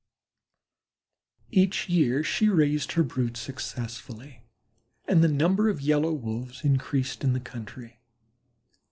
Each 1.51 1.87
year 1.87 2.23
she 2.23 2.49
raised 2.49 2.93
her 2.93 3.03
brood 3.03 3.37
successfully 3.37 4.41
and 5.07 5.23
the 5.23 5.27
number 5.27 5.69
of 5.69 5.79
Yellow 5.79 6.11
Wolves 6.11 6.63
increased 6.65 7.23
in 7.23 7.33
the 7.33 7.39
country. 7.39 7.99